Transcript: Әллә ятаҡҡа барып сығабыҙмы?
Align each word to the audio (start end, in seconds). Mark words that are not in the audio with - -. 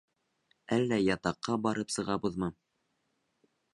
Әллә 0.77 0.99
ятаҡҡа 1.07 1.57
барып 1.67 1.93
сығабыҙмы? 1.97 2.51